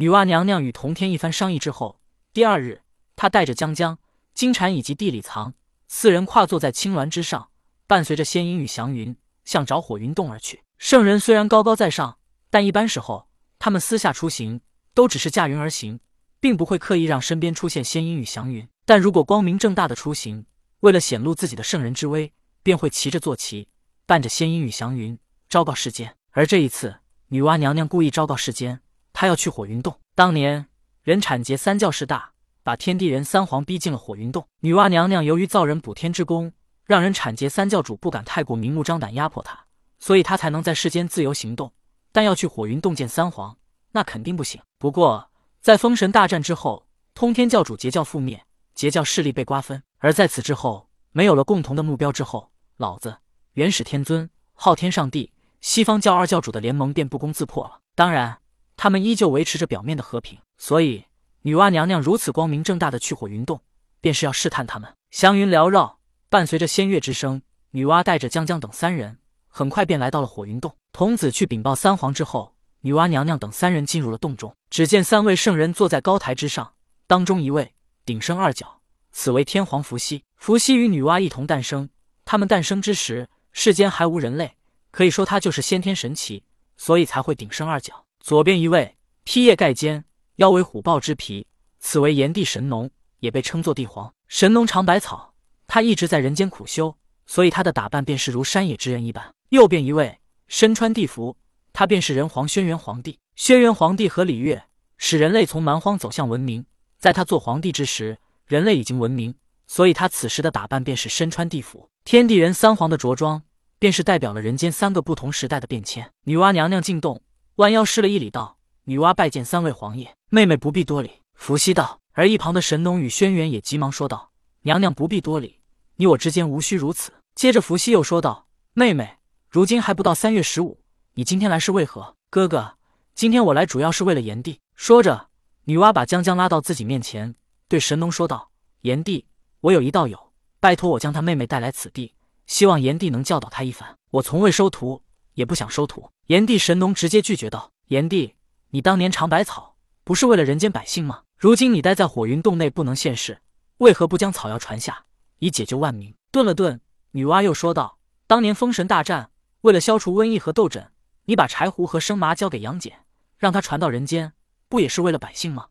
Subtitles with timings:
[0.00, 2.00] 女娲娘娘与同天一番商议之后，
[2.32, 2.80] 第二日，
[3.16, 3.98] 她带着江江、
[4.32, 5.52] 金蝉以及地里藏
[5.88, 7.50] 四人跨坐在青鸾之上，
[7.86, 10.64] 伴随着仙音与祥云，向着火云洞而去。
[10.78, 12.16] 圣人虽然高高在上，
[12.48, 13.28] 但一般时候
[13.58, 14.62] 他们私下出行
[14.94, 16.00] 都只是驾云而行，
[16.40, 18.66] 并不会刻意让身边出现仙音与祥云。
[18.86, 20.46] 但如果光明正大的出行，
[20.80, 22.32] 为了显露自己的圣人之威，
[22.62, 23.68] 便会骑着坐骑，
[24.06, 25.18] 伴着仙音与祥云，
[25.50, 26.16] 昭告世间。
[26.30, 28.80] 而这一次，女娲娘娘故意昭告世间，
[29.20, 30.00] 他要去火云洞。
[30.14, 30.64] 当年
[31.02, 32.32] 人产劫三教势大，
[32.62, 34.46] 把天地人三皇逼进了火云洞。
[34.60, 36.54] 女娲娘娘由于造人补天之功，
[36.86, 39.66] 让人产劫三教主不敢太过明目张胆压迫她。
[39.98, 41.70] 所以他才能在世间自由行动，
[42.12, 43.58] 但要去火云洞见三皇，
[43.92, 44.58] 那肯定不行。
[44.78, 48.42] 不过，在封神大战之后，通天教主截教覆灭，
[48.74, 49.82] 截教势力被瓜分。
[49.98, 53.18] 而在此之后，没有了共同的目标之后，老子、
[53.52, 57.80] 元始天尊、昊天上帝、西方教二教主的联盟便不攻自破了。
[57.94, 58.38] 当然，
[58.82, 60.38] 他们依旧维持着表面的和平。
[60.56, 61.04] 所以，
[61.42, 63.60] 女娲娘娘如此光明正大的去火云洞，
[64.00, 64.90] 便是要试探他们。
[65.10, 65.98] 祥云缭绕，
[66.30, 69.18] 伴随着仙乐之声，女娲带着江江等三人。
[69.48, 70.74] 很快便来到了火云洞。
[70.92, 74.56] 童子去禀报三皇之后，女娲娘娘等三人进入了洞中。
[74.70, 76.72] 只见三位圣人坐在高台之上，
[77.06, 77.74] 当中一位
[78.06, 78.80] 顶生二角，
[79.12, 80.24] 此为天皇伏羲。
[80.36, 81.90] 伏羲与女娲一同诞生，
[82.24, 84.56] 他们诞生之时，世间还无人类，
[84.90, 86.44] 可以说他就是先天神奇，
[86.78, 88.06] 所以才会顶生二角。
[88.20, 90.04] 左边一位披叶盖肩，
[90.36, 91.46] 腰围虎豹之皮，
[91.78, 92.90] 此为炎帝神农，
[93.20, 94.12] 也被称作帝皇。
[94.28, 95.34] 神农尝百草，
[95.66, 96.94] 他一直在人间苦修，
[97.26, 99.34] 所以他的打扮便是如山野之人一般。
[99.48, 100.18] 右边一位
[100.48, 101.36] 身穿地服，
[101.72, 103.18] 他便是人皇轩辕皇帝。
[103.36, 104.64] 轩辕皇帝和礼乐
[104.98, 106.66] 使人类从蛮荒走向文明，
[106.98, 109.34] 在他做皇帝之时，人类已经文明，
[109.66, 111.88] 所以他此时的打扮便是身穿地服。
[112.04, 113.42] 天地人三皇的着装，
[113.78, 116.12] 便是代表了人间三个不同时代的变迁。
[116.24, 117.22] 女娲娘娘进洞，
[117.60, 124.30] 弯腰施了一礼，道：“女娲拜见三位皇爷，妹妹不必多礼。”伏羲道，而一旁的神农与轩辕也急忙说道
[124.64, 125.60] ：“娘娘不必多礼，
[125.96, 129.18] 你我之间无需如此。”接着伏羲又说道：“妹妹。”
[129.50, 130.80] 如今还不到三月十五，
[131.12, 132.16] 你今天来是为何？
[132.30, 132.78] 哥哥，
[133.14, 134.58] 今天我来主要是为了炎帝。
[134.74, 135.28] 说着，
[135.64, 137.34] 女娲把江江拉到自己面前，
[137.68, 139.26] 对神农说道：“炎帝，
[139.60, 142.14] 我有一道友，拜托我将他妹妹带来此地，
[142.46, 143.98] 希望炎帝能教导他一番。
[144.12, 145.02] 我从未收徒，
[145.34, 148.34] 也不想收徒。”炎帝神农直接拒绝道：“炎帝，
[148.70, 151.22] 你当年尝百草，不是为了人间百姓吗？
[151.36, 153.40] 如今你待在火云洞内不能现世，
[153.78, 155.04] 为何不将草药传下，
[155.38, 156.80] 以解救万民？”顿了顿，
[157.12, 159.30] 女娲又说道：“当年封神大战。”
[159.62, 160.90] 为了消除瘟疫和痘疹，
[161.26, 163.04] 你把柴胡和生麻交给杨戬，
[163.36, 164.32] 让他传到人间，
[164.70, 165.66] 不也是为了百姓吗？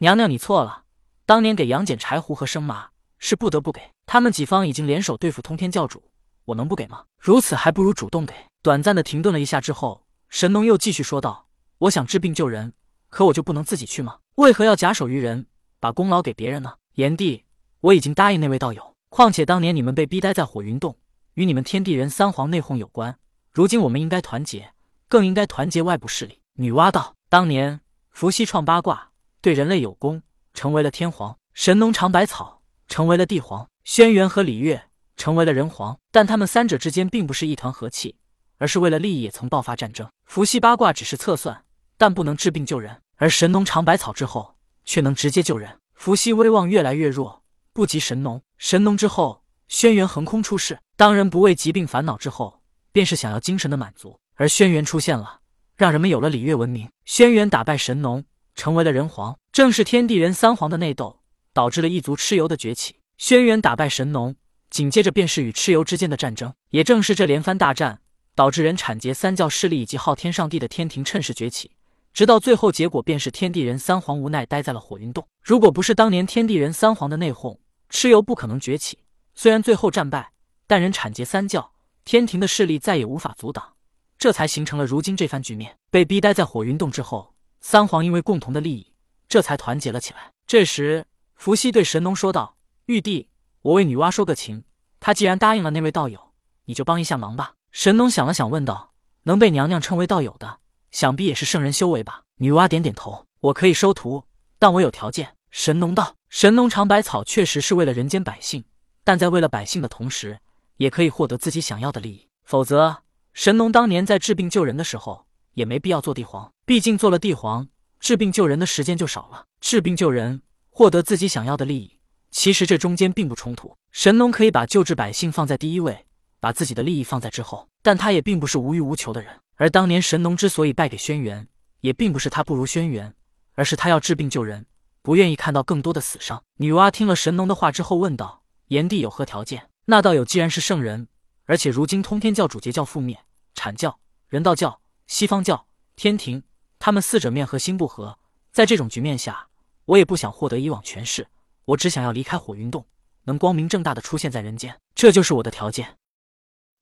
[0.00, 0.84] 娘娘，你错了。
[1.24, 6.10] 当年给杨戬柴胡和生麻是不得不给，他们几方已经联手对付通天教主，
[6.44, 7.04] 我能不给吗？
[7.18, 8.34] 如此还不如主动给。
[8.62, 11.48] 短暂的停顿了一下之后，神农又继续说道
[11.78, 12.74] ：“我想治病救人，
[13.08, 14.18] 可我就不能自己去吗？
[14.34, 15.46] 为何要假手于人，
[15.78, 17.46] 把功劳给别人呢？”炎帝，
[17.80, 18.94] 我已经答应那位道友。
[19.08, 20.94] 况且当年你们被逼待在火云洞。
[21.34, 23.18] 与你们天地人三皇内讧有关，
[23.50, 24.74] 如今我们应该团结，
[25.08, 26.40] 更应该团结外部势力。
[26.54, 29.10] 女娲道：“当年伏羲创八卦，
[29.40, 30.22] 对人类有功，
[30.52, 34.82] 成为了天皇；神农尝百草，成为了帝皇；轩辕和礼乐
[35.16, 35.98] 成为了人皇。
[36.12, 38.16] 但他们三者之间并不是一团和气，
[38.60, 40.06] 而是为了利益也曾爆发战争。
[40.26, 41.64] 伏羲八卦只是测算，
[41.96, 44.54] 但不能治病救人；而神农尝百草之后，
[44.84, 45.78] 却能直接救人。
[45.94, 48.42] 伏羲威望越来越弱，不及神农。
[48.58, 52.60] 神农之后，轩辕横空出世。”当人不为疾病烦恼之后，
[52.92, 54.20] 便是想要精神的满足。
[54.34, 55.40] 而轩辕出现了，
[55.78, 56.90] 让人们有了礼乐文明。
[57.06, 58.22] 轩辕打败神农，
[58.54, 59.38] 成为了人皇。
[59.50, 61.20] 正是天地人三皇的内斗，
[61.54, 62.96] 导致了一族蚩尤的崛起。
[63.16, 64.36] 轩辕打败神农，
[64.68, 66.52] 紧接着便是与蚩尤之间的战争。
[66.68, 68.00] 也正是这连番大战，
[68.34, 71.70] 导致人产劫三教势力以及昊天上帝的天庭趁势崛起。
[72.12, 75.26] 直到最后结果，便是天地人三皇无奈待在了火云洞。
[75.42, 77.58] 如果不是当年天地人三皇的内讧，
[77.90, 78.98] 蚩尤不可能崛起。
[79.34, 80.32] 虽然最后战败。
[80.66, 81.72] 但人产劫三教，
[82.04, 83.74] 天庭的势力再也无法阻挡，
[84.16, 85.76] 这才形成了如今这番局面。
[85.90, 88.92] 被逼待在火云洞之后，三皇因为共同的利益，
[89.28, 90.30] 这才团结了起来。
[90.46, 91.04] 这时，
[91.34, 92.54] 伏羲对神农说道
[92.86, 93.28] ：“玉帝，
[93.62, 94.62] 我为女娲说个情，
[95.00, 96.20] 她既然答应了那位道友，
[96.66, 98.92] 你就帮一下忙吧。”神农想了想，问道
[99.24, 100.58] ：“能被娘娘称为道友的，
[100.90, 104.24] 想必也是圣人修为吧？”女娲点点头：“我可以收徒，
[104.58, 108.64] 但我有条件。”神农道：“神农尝百草确实是为了人间百姓，
[109.04, 110.38] 但在为了百姓的同时。”
[110.80, 113.02] 也可以获得自己想要的利益，否则
[113.34, 116.50] 神农当年在治病救人的时候也没必要做帝皇。
[116.64, 117.68] 毕竟做了帝皇，
[117.98, 119.44] 治病救人的时间就少了。
[119.60, 120.40] 治病救人，
[120.70, 121.98] 获得自己想要的利益，
[122.30, 123.76] 其实这中间并不冲突。
[123.92, 126.06] 神农可以把救治百姓放在第一位，
[126.40, 129.38] 把自己的利益放在之后，但他也并不是无欲无求的人。
[129.56, 131.46] 而当年神农之所以败给轩辕，
[131.80, 133.12] 也并不是他不如轩辕，
[133.54, 134.66] 而是他要治病救人，
[135.02, 136.42] 不愿意看到更多的死伤。
[136.56, 141.08] 女娲听了神农的话之后问道：“炎帝有何条件？”那道友既然是圣人，
[141.44, 143.18] 而且如今通天教主截教覆灭，
[143.54, 143.98] 阐教、
[144.28, 145.66] 人道教、西方教、
[145.96, 146.42] 天庭，
[146.78, 148.18] 他们四者面和心不和，
[148.52, 149.48] 在这种局面下，
[149.84, 151.26] 我也不想获得以往权势，
[151.64, 152.86] 我只想要离开火云洞，
[153.24, 155.96] 能光明正大的出现在人间，这就是我的条件。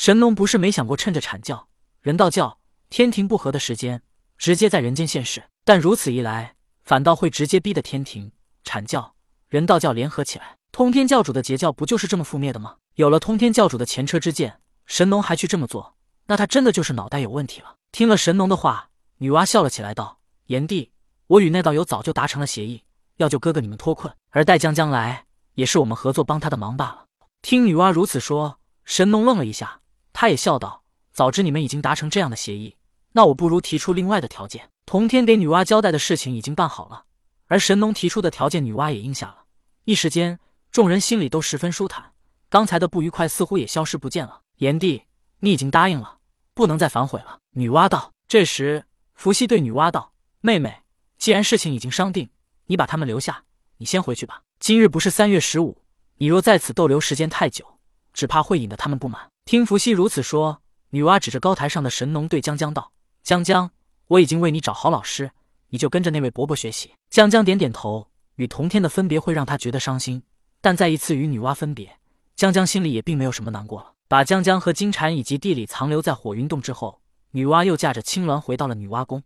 [0.00, 1.68] 神农不是没想过趁着阐教、
[2.00, 2.58] 人道教、
[2.88, 4.00] 天庭不和的时间，
[4.38, 8.32] 直接在人间现世，但如此一来，反倒会直接逼得天庭、
[8.64, 9.14] 阐教、
[9.50, 10.56] 人道教联合起来。
[10.72, 12.76] 通天教主的截教不就是这么覆灭的吗？
[12.94, 15.94] 有了通天教主的前车之鉴，神农还去这么做，
[16.28, 17.74] 那他真的就是脑袋有问题了。
[17.92, 18.88] 听了神农的话，
[19.18, 20.92] 女娲笑了起来，道：“炎帝，
[21.26, 22.82] 我与那道友早就达成了协议，
[23.18, 25.26] 要救哥哥你们脱困，而待将将来，
[25.56, 27.04] 也是我们合作帮他的忙罢了。”
[27.42, 28.56] 听女娲如此说。
[28.82, 29.79] 神农愣了一下，
[30.20, 30.82] 他也笑道
[31.14, 32.76] ：“早知你们已经达成这样的协议，
[33.12, 37.04] 那我不如提出另外的条件。”同天给女娲交代的事情已经办好了，
[37.46, 39.44] 而神农提出的条件，女娲也应下了。
[39.84, 40.38] 一时间，
[40.70, 42.12] 众人心里都十分舒坦，
[42.50, 44.42] 刚才的不愉快似乎也消失不见了。
[44.56, 45.04] 炎帝，
[45.38, 46.18] 你已经答应了，
[46.52, 48.12] 不能再反悔了。”女娲道。
[48.28, 48.84] 这时，
[49.14, 50.12] 伏羲对女娲道
[50.42, 50.82] ：“妹妹，
[51.16, 52.28] 既然事情已经商定，
[52.66, 53.44] 你把他们留下，
[53.78, 54.42] 你先回去吧。
[54.58, 55.80] 今日不是三月十五，
[56.16, 57.64] 你若在此逗留时间太久。”
[58.12, 59.29] 只怕会引得他们不满。
[59.44, 62.92] 听伏羲如此说，女娲指着高台上的神农对江江道
[63.22, 63.70] ：“江江，
[64.06, 65.32] 我已经为你找好老师，
[65.68, 68.08] 你就跟着那位伯伯学习。”江江点点头。
[68.36, 70.22] 与同天的分别会让他觉得伤心，
[70.62, 71.98] 但再一次与女娲分别，
[72.36, 73.92] 江江心里也并没有什么难过了。
[74.08, 77.02] 把江江和金蝉以及地里藏留在火云洞之后，
[77.32, 79.22] 女娲又驾着青鸾回到了女娲宫。